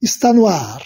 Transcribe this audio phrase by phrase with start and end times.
[0.00, 0.80] está no ar.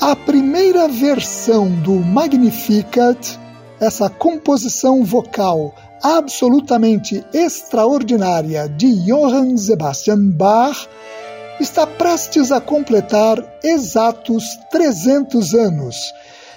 [0.00, 3.38] A primeira versão do Magnificat,
[3.80, 10.88] essa composição vocal absolutamente extraordinária de Johann Sebastian Bach,
[11.60, 16.12] está prestes a completar exatos 300 anos,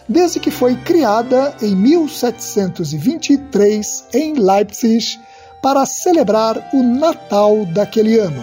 [0.07, 5.19] desde que foi criada em 1723 em Leipzig
[5.61, 8.41] para celebrar o Natal daquele ano.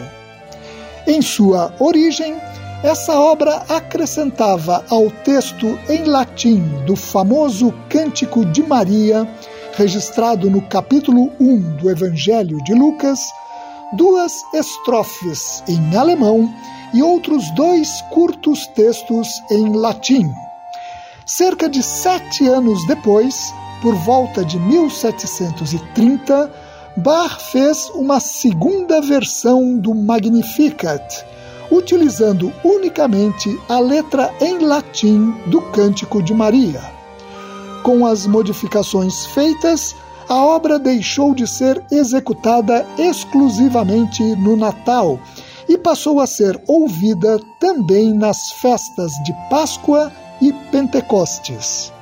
[1.07, 2.37] Em sua origem,
[2.83, 9.27] essa obra acrescentava ao texto em latim do famoso Cântico de Maria,
[9.75, 13.19] registrado no capítulo 1 do Evangelho de Lucas,
[13.93, 16.53] duas estrofes em alemão
[16.93, 20.33] e outros dois curtos textos em latim.
[21.27, 26.51] Cerca de sete anos depois, por volta de 1730,
[26.97, 31.25] Bach fez uma segunda versão do Magnificat,
[31.71, 36.81] utilizando unicamente a letra em latim do Cântico de Maria.
[37.83, 39.97] Com as modificações feitas,
[40.29, 45.19] a obra deixou de ser executada exclusivamente no Natal
[45.69, 51.93] e passou a ser ouvida também nas festas de Páscoa e Pentecostes.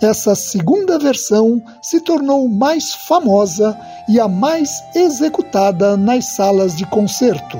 [0.00, 7.58] Essa segunda versão se tornou mais famosa e a mais executada nas salas de concerto.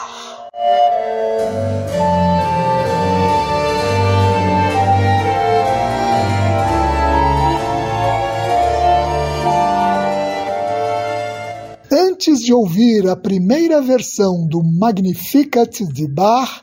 [12.22, 16.62] Antes de ouvir a primeira versão do Magnificat de Bach,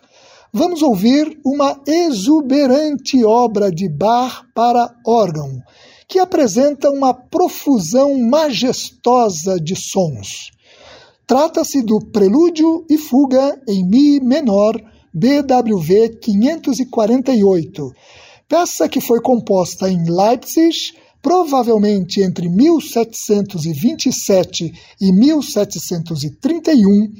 [0.53, 5.61] vamos ouvir uma exuberante obra de Bach para órgão,
[6.07, 10.49] que apresenta uma profusão majestosa de sons.
[11.27, 14.81] Trata-se do Prelúdio e Fuga em Mi menor,
[15.13, 17.91] BWV 548,
[18.47, 27.11] peça que foi composta em Leipzig provavelmente entre 1727 e 1731,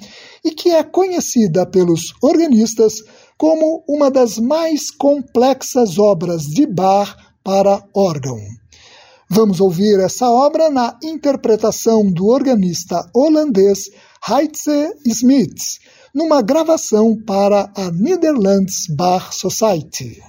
[0.43, 3.03] e que é conhecida pelos organistas
[3.37, 8.39] como uma das mais complexas obras de Bach para órgão.
[9.29, 13.89] Vamos ouvir essa obra na interpretação do organista holandês
[14.27, 15.79] Heitze Smith,
[16.13, 20.21] numa gravação para a Netherlands Bar Society.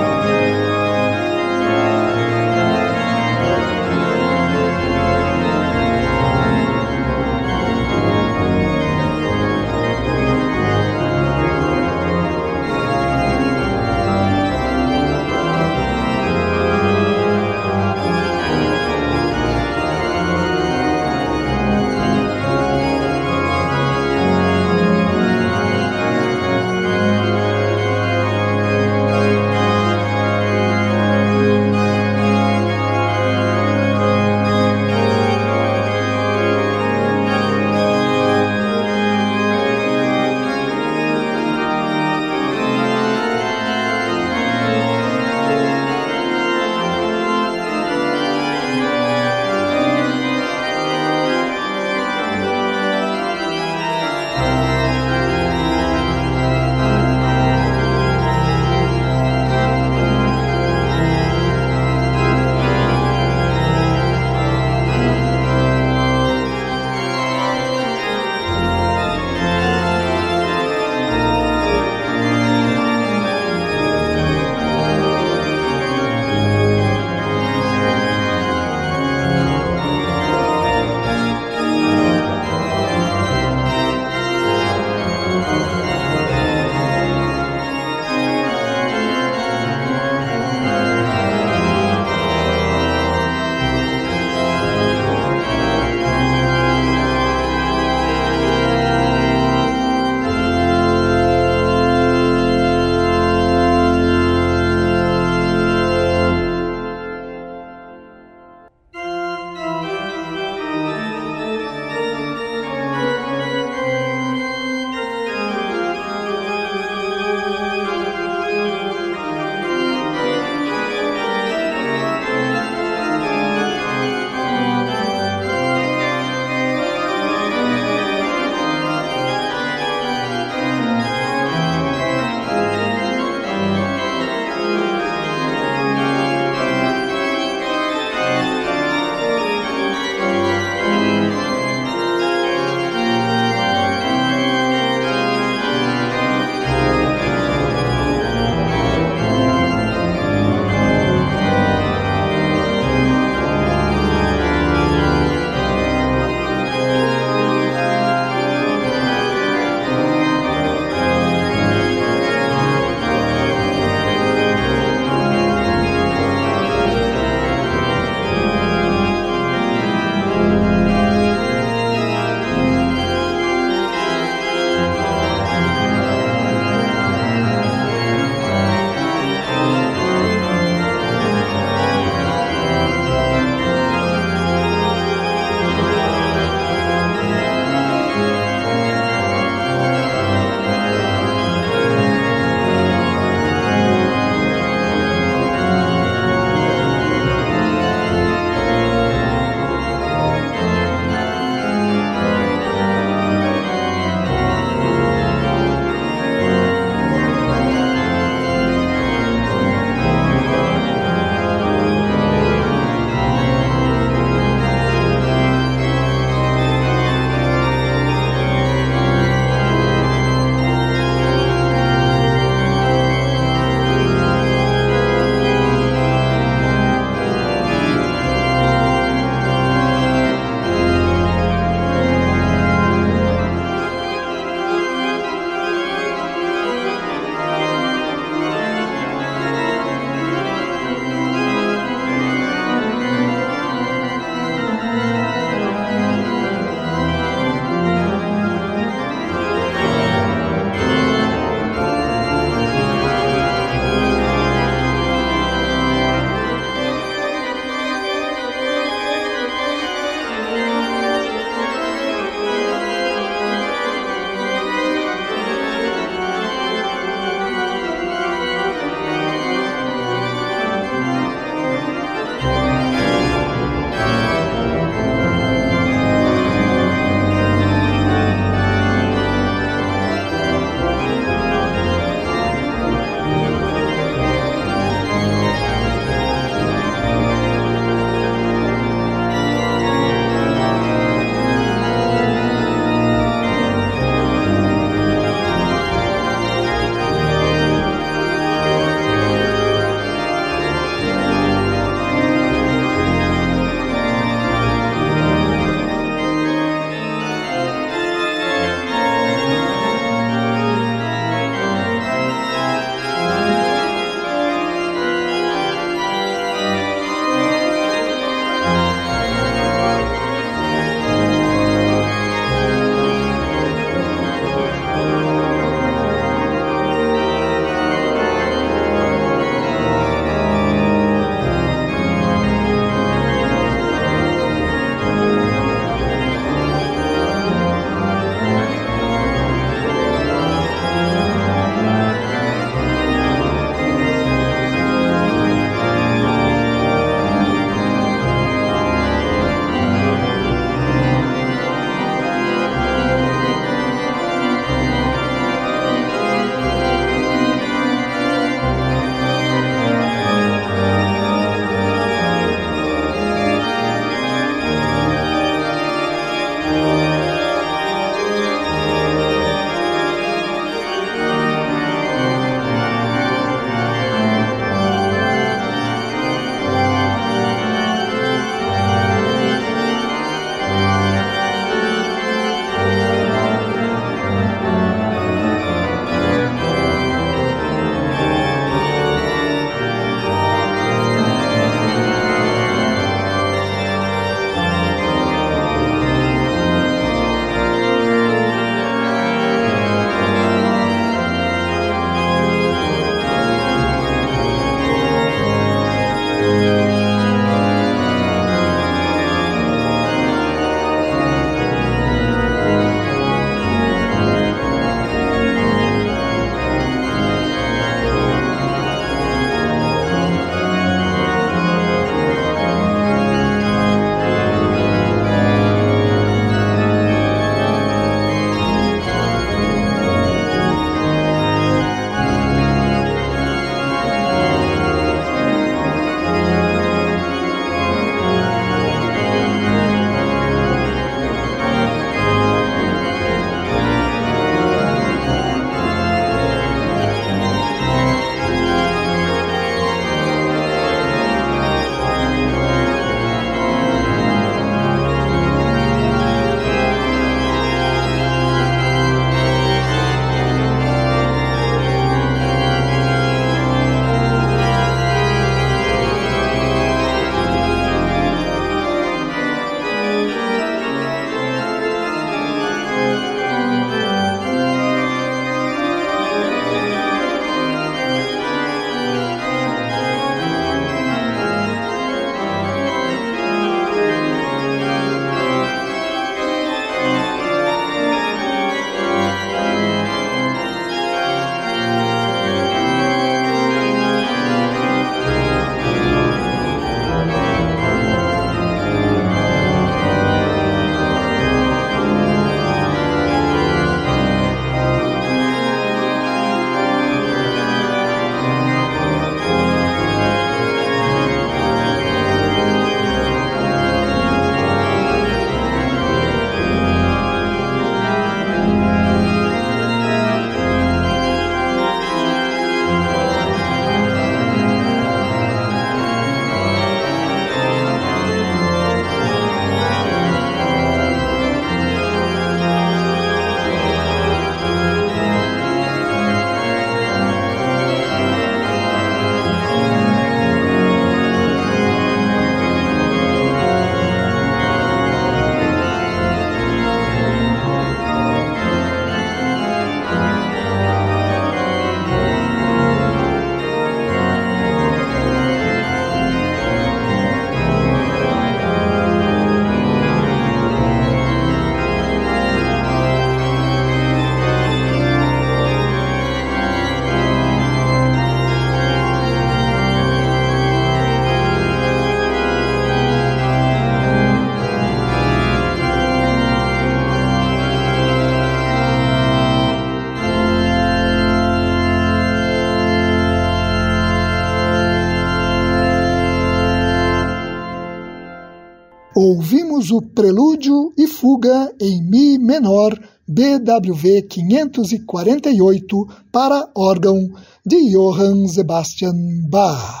[590.16, 592.98] Prelúdio e fuga em Mi menor
[593.28, 597.28] BWV 548 para órgão
[597.64, 599.12] de Johann Sebastian
[599.46, 600.00] Bach.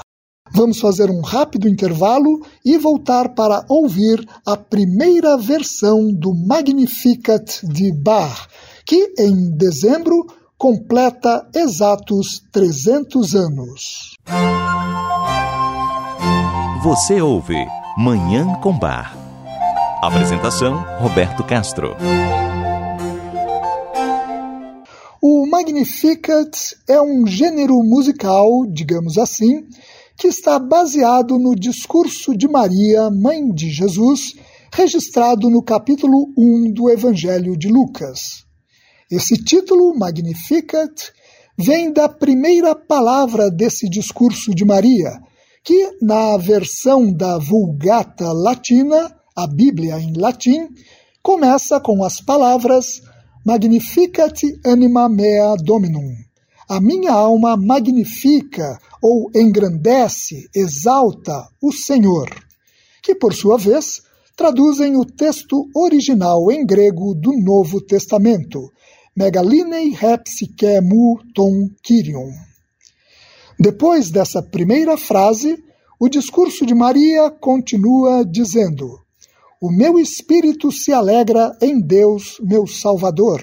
[0.54, 7.92] Vamos fazer um rápido intervalo e voltar para ouvir a primeira versão do Magnificat de
[7.92, 8.48] Bach,
[8.86, 10.26] que em dezembro
[10.56, 14.14] completa exatos 300 anos.
[16.82, 17.66] Você ouve
[17.98, 19.25] Manhã com Bar.
[20.02, 21.96] Apresentação Roberto Castro.
[25.22, 29.66] O Magnificat é um gênero musical, digamos assim,
[30.18, 34.34] que está baseado no discurso de Maria, mãe de Jesus,
[34.70, 38.44] registrado no capítulo 1 do Evangelho de Lucas.
[39.10, 41.10] Esse título, Magnificat,
[41.58, 45.18] vem da primeira palavra desse discurso de Maria,
[45.64, 50.68] que na versão da Vulgata Latina, a Bíblia em latim,
[51.22, 53.02] começa com as palavras
[53.44, 56.10] Magnificat anima mea dominum.
[56.68, 62.28] A minha alma magnifica ou engrandece, exalta o Senhor,
[63.02, 64.02] que por sua vez
[64.36, 68.72] traduzem o texto original em grego do Novo Testamento,
[69.16, 72.30] Megalinei hepsike mu ton kyrion.
[73.58, 75.56] Depois dessa primeira frase,
[75.98, 79.05] o discurso de Maria continua dizendo:
[79.60, 83.40] O meu espírito se alegra em Deus, meu Salvador,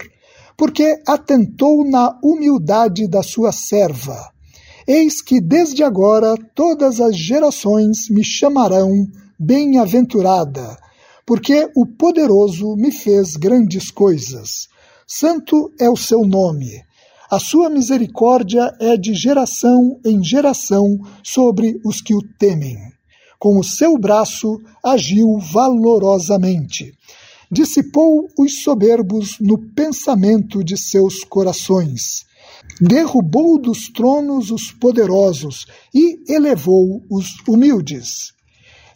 [0.56, 4.30] porque atentou na humildade da sua serva.
[4.88, 8.92] Eis que desde agora todas as gerações me chamarão
[9.40, 10.78] bem-aventurada,
[11.26, 14.68] porque o poderoso me fez grandes coisas.
[15.08, 16.80] Santo é o seu nome.
[17.32, 22.78] A sua misericórdia é de geração em geração sobre os que o temem.
[23.44, 26.94] Com o seu braço agiu valorosamente.
[27.52, 32.24] Dissipou os soberbos no pensamento de seus corações.
[32.80, 38.32] Derrubou dos tronos os poderosos e elevou os humildes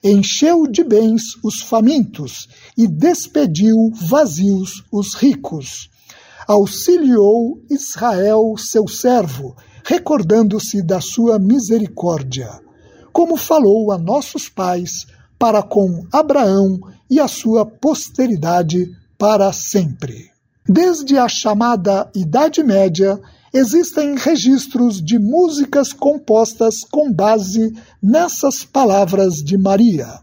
[0.03, 5.89] encheu de bens os famintos e despediu vazios os ricos
[6.47, 12.61] auxiliou Israel, seu servo, recordando-se da sua misericórdia,
[13.17, 15.07] como falou a nossos pais,
[15.39, 20.29] para com Abraão e a sua posteridade para sempre.
[20.69, 23.19] Desde a chamada Idade Média,
[23.51, 30.19] existem registros de músicas compostas com base nessas palavras de Maria.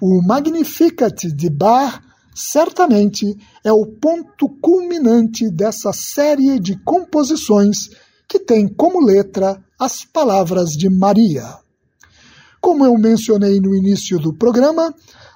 [0.00, 2.00] O Magnificat de Bach
[2.32, 7.90] certamente é o ponto culminante dessa série de composições
[8.28, 11.60] que tem como letra as palavras de Maria.
[12.62, 14.94] Como eu mencionei no início do programa,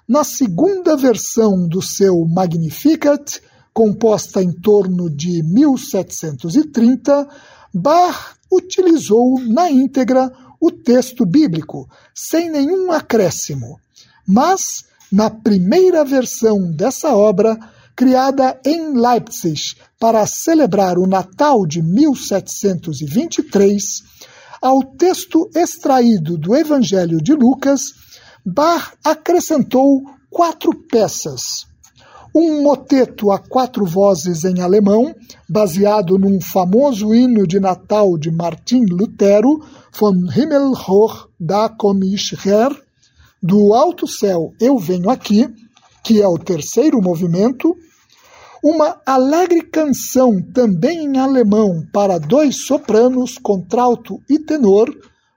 [0.09, 3.43] na segunda versão do seu Magnificat,
[3.75, 7.29] composta em torno de 1730,
[7.75, 13.81] Bach utilizou na íntegra o texto bíblico, sem nenhum acréscimo,
[14.25, 17.59] mas na primeira versão dessa obra,
[17.97, 24.15] criada em Leipzig para celebrar o Natal de 1723,
[24.61, 27.81] ao texto extraído do Evangelho de Lucas,
[28.45, 31.67] Bach acrescentou quatro peças.
[32.35, 35.15] Um moteto a quatro vozes em alemão,
[35.49, 39.65] baseado num famoso hino de Natal de Martin Lutero,
[39.99, 42.71] Von Himmel hoch da komm ich her,
[43.43, 45.49] do Alto Céu Eu Venho Aqui,
[46.05, 47.75] que é o terceiro movimento,
[48.63, 54.89] uma alegre canção também em alemão para dois sopranos, contralto e tenor,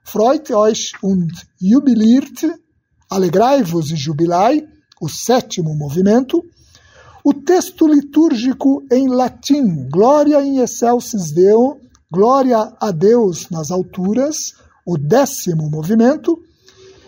[0.04, 1.30] Freut euch und
[1.60, 2.44] jubiliert,
[3.08, 4.66] Alegrai-vos e jubilai,
[5.00, 6.44] o sétimo movimento,
[7.24, 11.78] o texto litúrgico em latim, Glória in excelsis Deo,
[12.10, 14.54] Glória a Deus nas alturas,
[14.86, 16.40] o décimo movimento,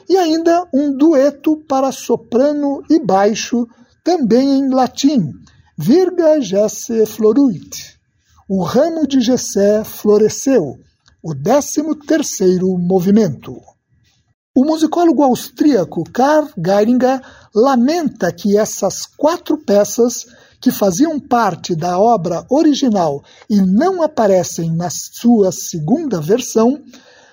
[0.09, 3.67] e ainda um dueto para soprano e baixo,
[4.05, 5.33] também em latim,
[5.79, 7.99] Virga Jesse Floruit.
[8.47, 10.79] O ramo de Jessé floresceu,
[11.23, 13.59] o décimo terceiro movimento.
[14.55, 17.23] O musicólogo austríaco Karl Geiringer
[17.55, 20.27] lamenta que essas quatro peças,
[20.61, 26.83] que faziam parte da obra original e não aparecem na sua segunda versão,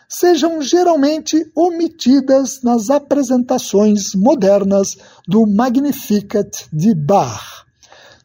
[0.08, 4.96] sejam geralmente omitidas nas apresentações modernas
[5.28, 7.69] do Magnificat de Bach.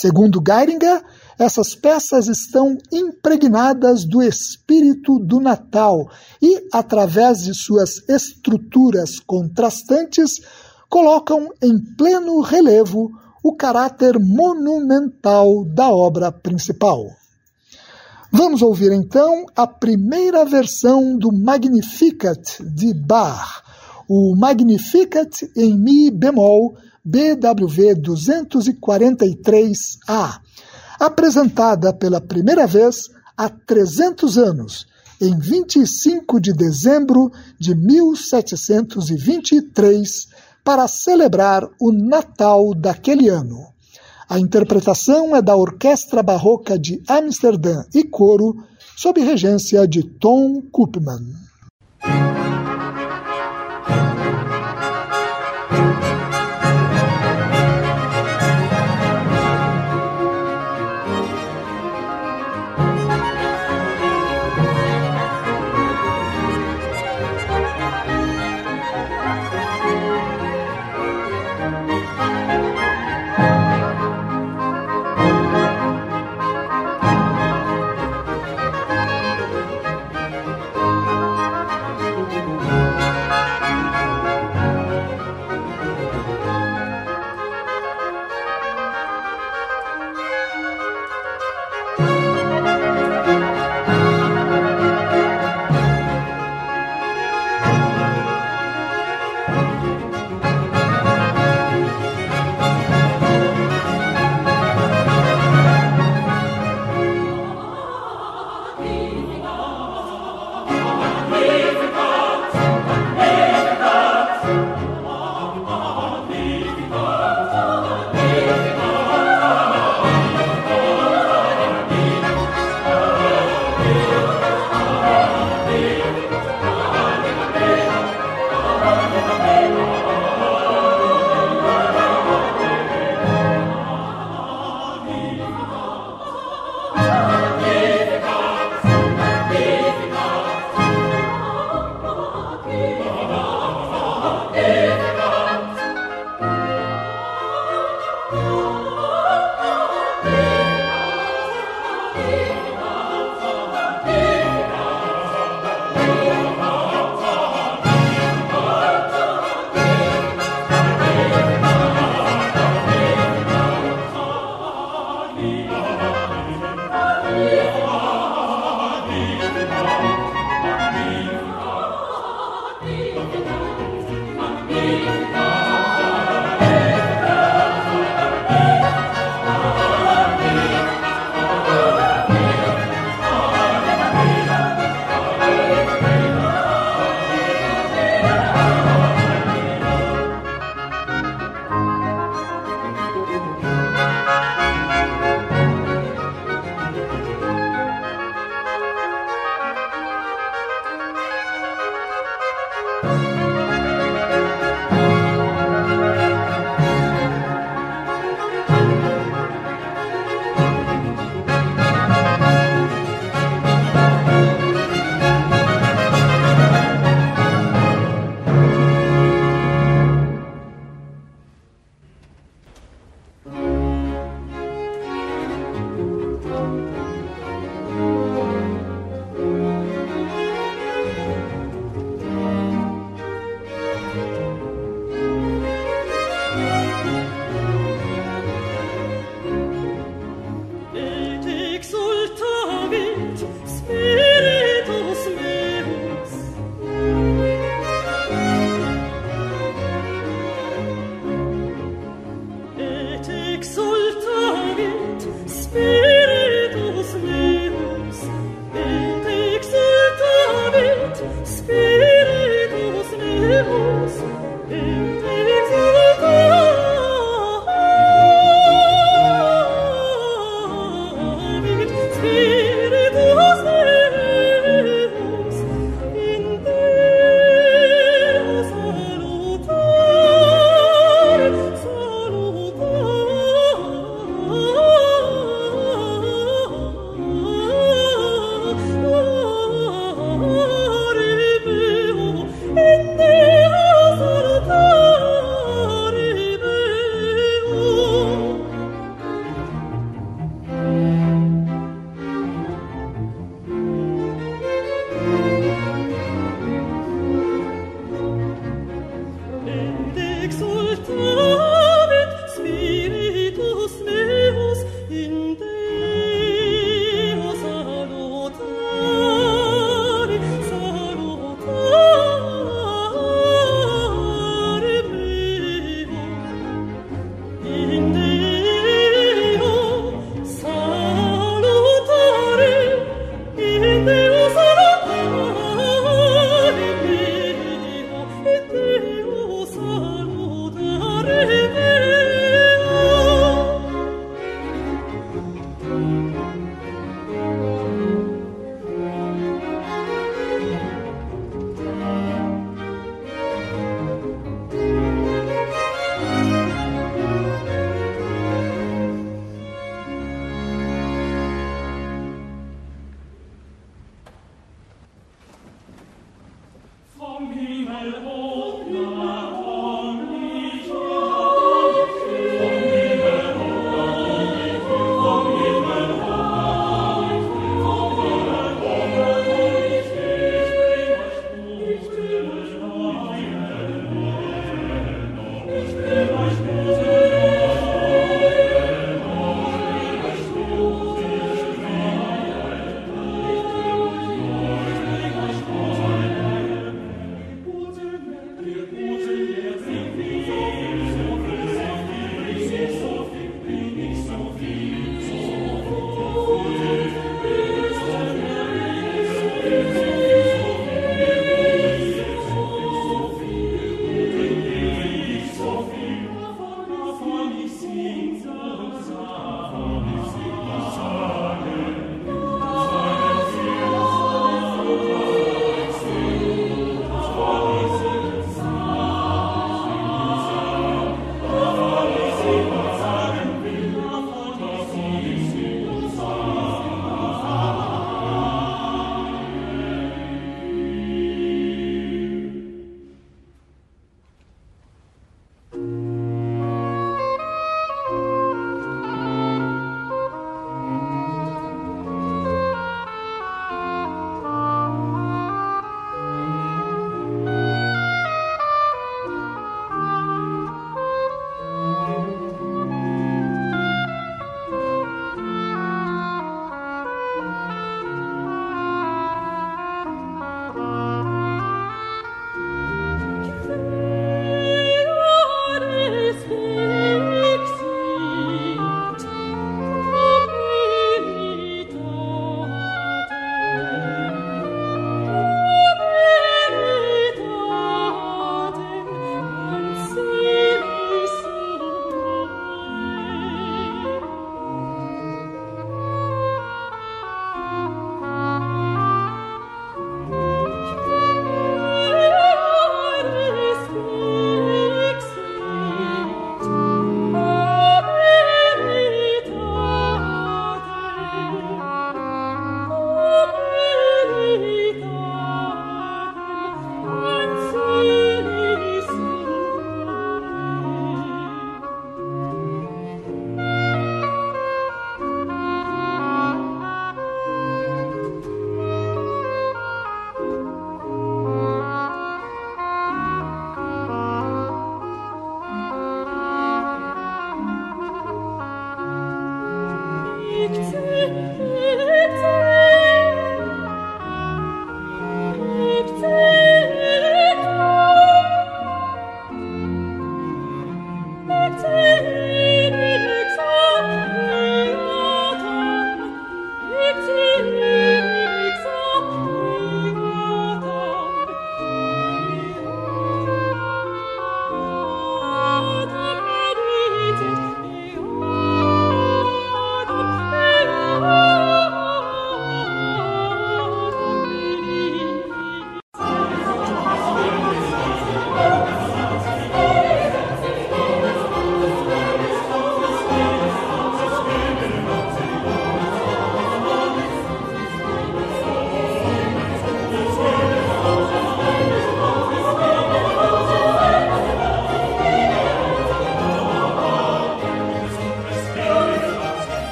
[0.00, 1.02] Segundo Geiringer,
[1.36, 6.08] essas peças estão impregnadas do espírito do Natal
[6.40, 10.34] e, através de suas estruturas contrastantes,
[10.88, 13.10] colocam em pleno relevo
[13.42, 17.04] o caráter monumental da obra principal.
[18.30, 23.64] Vamos ouvir então a primeira versão do Magnificat de Bach,
[24.08, 26.76] o Magnificat em Mi bemol
[27.08, 30.40] BWV 243A,
[31.00, 34.86] apresentada pela primeira vez há 300 anos,
[35.18, 40.28] em 25 de dezembro de 1723,
[40.62, 43.66] para celebrar o Natal daquele ano.
[44.28, 48.54] A interpretação é da Orquestra Barroca de Amsterdã e coro,
[48.94, 51.24] sob regência de Tom Koopman.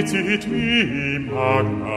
[0.00, 1.89] Fecit mi magna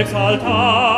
[0.00, 0.97] exaltar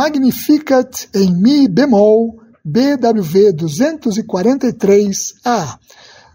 [0.00, 5.78] Magnificat em Mi bemol, BWV 243A,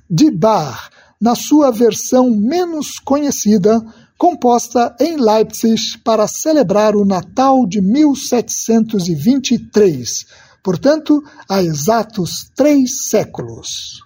[0.07, 3.83] de Bach, na sua versão menos conhecida,
[4.19, 10.27] composta em Leipzig para celebrar o Natal de 1723,
[10.61, 14.03] portanto, há exatos três séculos.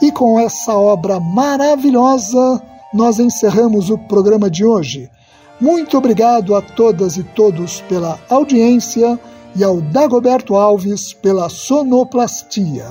[0.00, 5.10] E com essa obra maravilhosa, nós encerramos o programa de hoje.
[5.60, 9.18] Muito obrigado a todas e todos pela audiência
[9.56, 12.86] e ao Dagoberto Alves pela sonoplastia.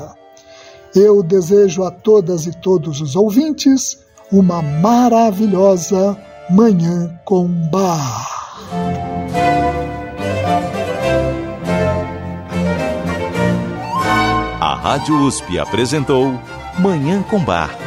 [0.93, 3.99] Eu desejo a todas e todos os ouvintes
[4.31, 6.17] uma maravilhosa
[6.49, 8.27] Manhã com Bar.
[14.59, 16.33] A Rádio USP apresentou
[16.79, 17.86] Manhã com Bar.